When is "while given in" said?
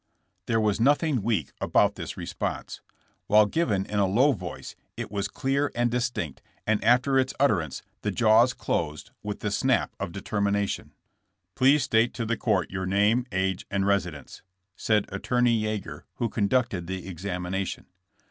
3.27-3.99